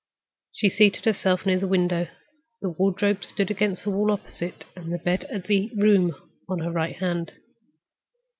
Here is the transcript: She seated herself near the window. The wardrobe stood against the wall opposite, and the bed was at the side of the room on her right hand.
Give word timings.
She 0.51 0.67
seated 0.71 1.05
herself 1.05 1.45
near 1.45 1.59
the 1.59 1.67
window. 1.67 2.07
The 2.59 2.71
wardrobe 2.71 3.23
stood 3.23 3.51
against 3.51 3.83
the 3.83 3.91
wall 3.91 4.09
opposite, 4.11 4.65
and 4.75 4.91
the 4.91 4.97
bed 4.97 5.27
was 5.29 5.41
at 5.41 5.43
the 5.45 5.67
side 5.69 5.73
of 5.75 5.79
the 5.79 5.83
room 5.87 6.15
on 6.49 6.57
her 6.57 6.71
right 6.71 6.95
hand. 6.95 7.33